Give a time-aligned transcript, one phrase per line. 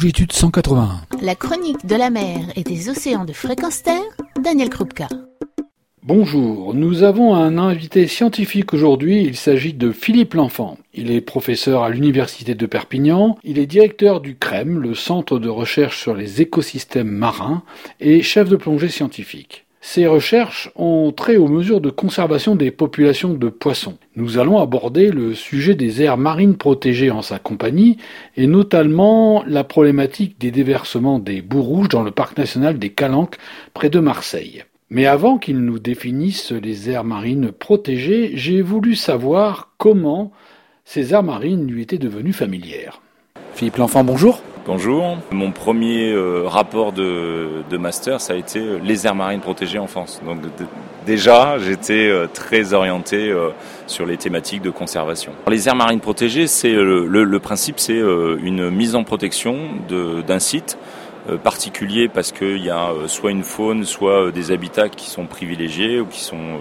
[0.00, 1.02] Longitude 181.
[1.20, 4.00] La chronique de la mer et des océans de fréquence terre,
[4.42, 5.08] Daniel Krupka.
[6.02, 10.78] Bonjour, nous avons un invité scientifique aujourd'hui, il s'agit de Philippe L'Enfant.
[10.94, 15.50] Il est professeur à l'Université de Perpignan, il est directeur du CREM, le Centre de
[15.50, 17.62] recherche sur les écosystèmes marins,
[18.00, 19.66] et chef de plongée scientifique.
[19.82, 23.96] Ces recherches ont trait aux mesures de conservation des populations de poissons.
[24.14, 27.96] Nous allons aborder le sujet des aires marines protégées en sa compagnie
[28.36, 33.38] et notamment la problématique des déversements des boues rouges dans le parc national des Calanques
[33.72, 34.64] près de Marseille.
[34.90, 40.30] Mais avant qu'il nous définisse les aires marines protégées, j'ai voulu savoir comment
[40.84, 43.00] ces aires marines lui étaient devenues familières.
[43.54, 44.42] Philippe L'Enfant, bonjour.
[44.66, 45.16] Bonjour.
[45.30, 49.78] Mon premier euh, rapport de, de, master, ça a été euh, les aires marines protégées
[49.78, 50.20] en France.
[50.24, 50.38] Donc
[51.06, 53.34] déjà, j'étais euh, très orienté
[53.86, 55.32] sur les thématiques de conservation.
[55.48, 59.56] Les aires marines protégées, c'est le, principe, c'est une mise en protection
[59.88, 60.76] d'un site
[61.36, 66.06] particulier parce qu'il y a soit une faune, soit des habitats qui sont privilégiés ou
[66.06, 66.58] qui sont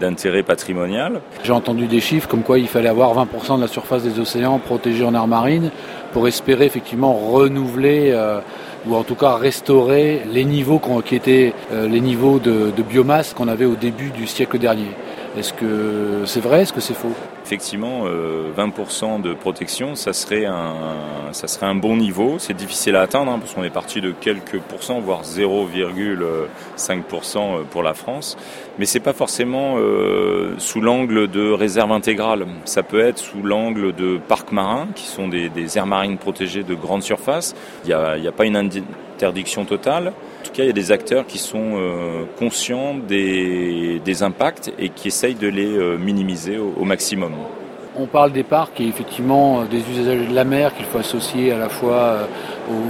[0.00, 1.20] d'intérêt patrimonial.
[1.42, 4.58] J'ai entendu des chiffres comme quoi il fallait avoir 20% de la surface des océans
[4.58, 5.70] protégée en aires marines
[6.12, 8.40] pour espérer effectivement renouveler euh,
[8.86, 13.48] ou en tout cas restaurer les niveaux qui étaient euh, les niveaux de biomasse qu'on
[13.48, 14.90] avait au début du siècle dernier.
[15.36, 16.62] Est-ce que c'est vrai?
[16.62, 17.14] Est-ce que c'est faux?
[17.48, 22.36] Effectivement, 20% euh, de protection, ça serait un, bon niveau.
[22.38, 27.82] C'est difficile à atteindre hein, parce qu'on est parti de quelques pourcents, voire 0,5% pour
[27.82, 28.36] la France.
[28.78, 32.46] Mais c'est pas forcément euh, sous l'angle de réserve intégrale.
[32.66, 36.74] Ça peut être sous l'angle de parcs marins, qui sont des, aires marines protégées de
[36.74, 37.56] grande surface.
[37.86, 40.12] Il n'y a pas une interdiction totale.
[40.48, 44.88] En tout cas, il y a des acteurs qui sont euh, conscients des, impacts et
[44.88, 47.32] qui essayent de les euh, minimiser au, au, maximum.
[47.94, 51.58] On parle des parcs et effectivement des usagers de la mer qu'il faut associer à
[51.58, 52.24] la fois euh,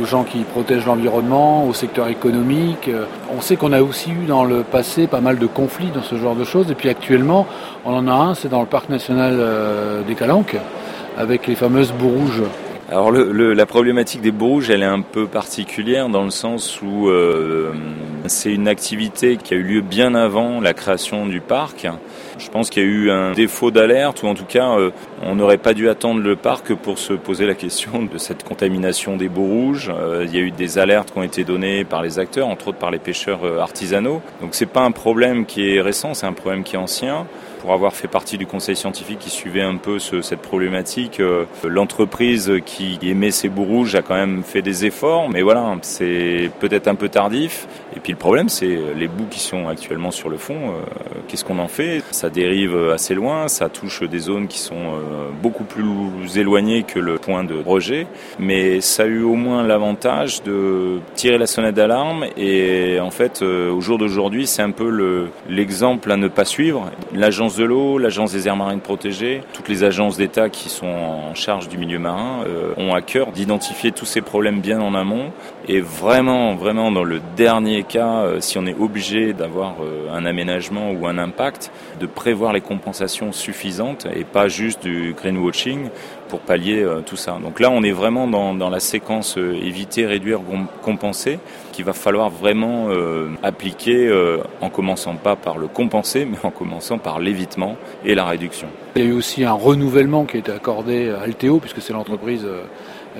[0.00, 2.88] aux gens qui protègent l'environnement, au secteur économique.
[3.36, 6.14] On sait qu'on a aussi eu dans le passé pas mal de conflits dans ce
[6.14, 7.48] genre de choses et puis actuellement
[7.84, 9.36] on en a un, c'est dans le parc national
[10.06, 10.56] des Calanques
[11.16, 12.42] avec les fameuses boues rouges.
[12.90, 16.80] Alors le, le, la problématique des rouges, elle est un peu particulière dans le sens
[16.80, 17.70] où euh,
[18.28, 21.86] c'est une activité qui a eu lieu bien avant la création du parc.
[22.38, 24.90] Je pense qu'il y a eu un défaut d'alerte ou en tout cas euh,
[25.22, 29.18] on n'aurait pas dû attendre le parc pour se poser la question de cette contamination
[29.18, 29.92] des boues rouges.
[29.94, 32.68] Euh, il y a eu des alertes qui ont été données par les acteurs, entre
[32.68, 34.22] autres par les pêcheurs euh, artisanaux.
[34.40, 37.26] Donc c'est pas un problème qui est récent, c'est un problème qui est ancien
[37.60, 41.20] pour avoir fait partie du conseil scientifique qui suivait un peu ce, cette problématique.
[41.20, 45.76] Euh, L'entreprise qui émet ces bouts rouges a quand même fait des efforts, mais voilà,
[45.82, 47.66] c'est peut-être un peu tardif.
[47.96, 50.54] Et puis le problème, c'est les bouts qui sont actuellement sur le fond.
[50.54, 52.02] Euh, Qu'est-ce qu'on en fait?
[52.10, 56.98] Ça dérive assez loin, ça touche des zones qui sont euh, beaucoup plus éloignées que
[56.98, 58.06] le point de rejet,
[58.38, 62.24] mais ça a eu au moins l'avantage de tirer la sonnette d'alarme.
[62.36, 66.44] Et en fait, euh, au jour d'aujourd'hui, c'est un peu l'exemple le, à ne pas
[66.44, 66.90] suivre.
[67.56, 71.68] De l'eau, l'Agence des aires marines protégées, toutes les agences d'État qui sont en charge
[71.68, 75.32] du milieu marin euh, ont à cœur d'identifier tous ces problèmes bien en amont.
[75.66, 80.24] Et vraiment, vraiment, dans le dernier cas, euh, si on est obligé d'avoir euh, un
[80.24, 81.70] aménagement ou un impact,
[82.00, 85.88] de prévoir les compensations suffisantes et pas juste du greenwashing
[86.28, 87.38] pour pallier tout ça.
[87.42, 90.40] Donc là, on est vraiment dans, dans la séquence éviter, réduire,
[90.82, 91.38] compenser,
[91.78, 96.50] qu'il va falloir vraiment euh, appliquer euh, en commençant pas par le compenser, mais en
[96.50, 98.66] commençant par l'évitement et la réduction.
[98.96, 101.92] Il y a eu aussi un renouvellement qui a été accordé à Alteo, puisque c'est
[101.92, 102.44] l'entreprise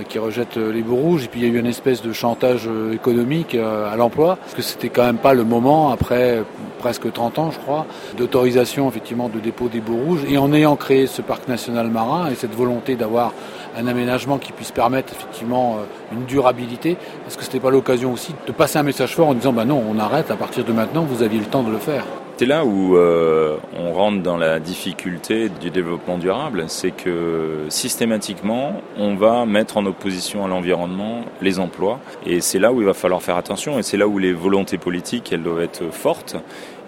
[0.08, 1.26] qui rejette les bouts rouges.
[1.26, 4.62] Et puis il y a eu une espèce de chantage économique à l'emploi, parce que
[4.62, 6.42] c'était quand même pas le moment, après
[6.80, 7.86] presque 30 ans je crois,
[8.16, 10.24] d'autorisation effectivement de dépôt des bouts rouges.
[10.28, 13.32] Et en ayant créé ce parc national marin et cette volonté d'avoir
[13.78, 15.78] un aménagement qui puisse permettre effectivement
[16.12, 16.96] une durabilité,
[17.26, 19.64] est-ce que ce n'était pas l'occasion aussi de passer un message fort en disant bah
[19.64, 22.04] non, on arrête à partir de maintenant, vous aviez le temps de le faire?
[22.38, 28.74] C'est là où euh, on rentre dans la difficulté du développement durable, c'est que systématiquement,
[28.96, 32.94] on va mettre en opposition à l'environnement les emplois, et c'est là où il va
[32.94, 36.36] falloir faire attention, et c'est là où les volontés politiques, elles doivent être fortes,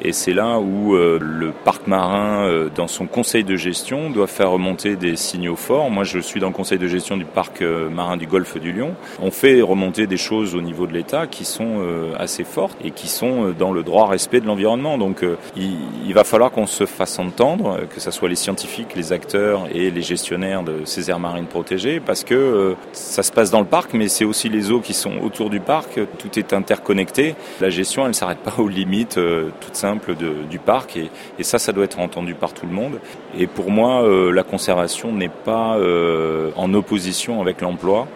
[0.03, 4.27] et c'est là où euh, le parc marin, euh, dans son conseil de gestion, doit
[4.27, 5.91] faire remonter des signaux forts.
[5.91, 8.73] Moi, je suis dans le conseil de gestion du parc euh, marin du Golfe du
[8.73, 8.95] Lion.
[9.21, 11.81] On fait remonter des choses au niveau de l'État qui sont
[12.19, 14.99] assez fortes et qui sont dans le droit respect de l'environnement.
[14.99, 15.25] Donc,
[15.57, 19.91] il, va falloir qu'on se fasse entendre, que ce soit les scientifiques, les acteurs et
[19.91, 23.95] les gestionnaires de ces aires marines protégées, parce que ça se passe dans le parc,
[23.95, 26.01] mais c'est aussi les eaux qui sont autour du parc.
[26.19, 27.35] Tout est interconnecté.
[27.61, 29.19] La gestion, elle ne s'arrête pas aux limites
[29.61, 33.01] toutes de, du parc et, et, ça, ça doit être entendu par tout le monde.
[33.39, 38.07] Et pour moi, euh, la conservation n'est pas euh, en opposition avec l'emploi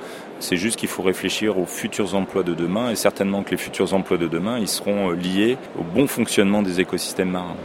[0.41, 3.95] C'est juste qu'il faut réfléchir aux futurs emplois de demain et certainement que les futurs
[3.95, 7.57] emplois de demain, ils seront liés au bon fonctionnement des écosystèmes marins.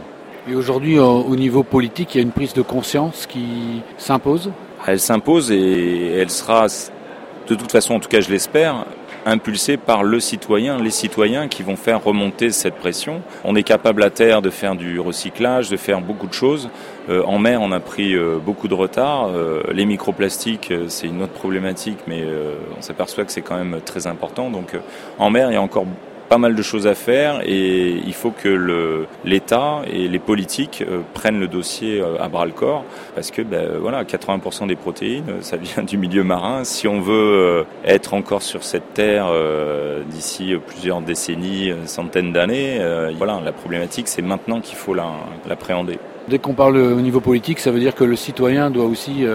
[0.48, 4.50] Et aujourd'hui, au niveau politique, il y a une prise de conscience qui s'impose?
[4.86, 6.66] Elle s'impose et elle sera,
[7.46, 8.86] de toute façon, en tout cas je l'espère,
[9.26, 13.22] impulsée par le citoyen, les citoyens qui vont faire remonter cette pression.
[13.44, 16.70] On est capable à terre de faire du recyclage, de faire beaucoup de choses.
[17.08, 19.28] Euh, en mer, on a pris euh, beaucoup de retard.
[19.28, 22.24] Euh, les microplastiques, c'est une autre problématique, mais
[22.78, 24.50] on s'aperçoit que c'est quand même très important.
[24.50, 24.76] Donc
[25.18, 25.86] en mer, il y a encore
[26.30, 31.00] pas mal de choses à faire et il faut que l'État et les politiques euh,
[31.12, 32.84] prennent le dossier euh, à bras le corps
[33.16, 36.62] parce que ben, voilà 80% des protéines ça vient du milieu marin.
[36.62, 39.26] Si on veut euh, être encore sur cette terre
[40.08, 42.78] d'ici plusieurs décennies, centaines d'années,
[43.18, 45.98] voilà la problématique c'est maintenant qu'il faut l'appréhender.
[46.28, 49.26] Dès qu'on parle au niveau politique, ça veut dire que le citoyen doit aussi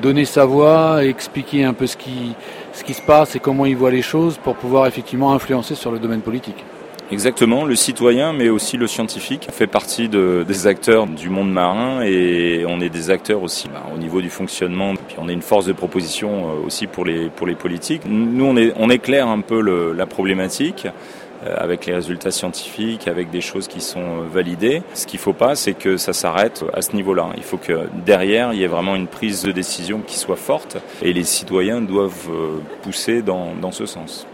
[0.00, 2.34] donner sa voix, expliquer un peu ce qui,
[2.72, 5.90] ce qui se passe et comment il voit les choses pour pouvoir effectivement influencer sur
[5.90, 6.64] le domaine politique.
[7.10, 12.00] Exactement, le citoyen, mais aussi le scientifique, fait partie de, des acteurs du monde marin
[12.02, 14.94] et on est des acteurs aussi bah, au niveau du fonctionnement.
[15.18, 18.02] On est une force de proposition euh, aussi pour les, pour les politiques.
[18.06, 20.86] Nous, on, est, on éclaire un peu le, la problématique.
[21.44, 24.82] Euh, avec les résultats scientifiques, avec des choses qui sont euh, validées.
[24.94, 27.30] Ce qu'il ne faut pas, c'est que ça s'arrête à ce niveau-là.
[27.36, 30.76] Il faut que derrière, il y ait vraiment une prise de décision qui soit forte
[31.00, 34.26] et les citoyens doivent euh, pousser dans, dans ce sens.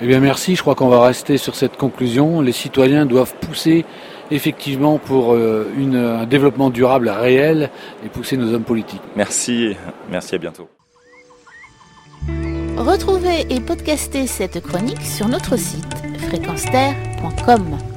[0.00, 2.40] Eh bien merci, je crois qu'on va rester sur cette conclusion.
[2.40, 3.84] Les citoyens doivent pousser
[4.32, 7.68] effectivement pour une, un développement durable réel
[8.04, 9.02] et pousser nos hommes politiques.
[9.14, 9.76] Merci,
[10.10, 10.68] merci à bientôt.
[12.78, 17.89] Retrouvez et podcastez cette chronique sur notre site fréquenceterre.com.